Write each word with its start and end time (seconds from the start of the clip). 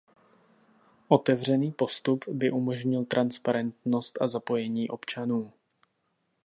Otevřený 1.07 1.71
postup 1.71 2.25
by 2.27 2.51
umožnil 2.51 3.05
transparentnost 3.05 4.21
a 4.21 4.27
zapojení 4.27 4.89
občanů. 4.89 5.53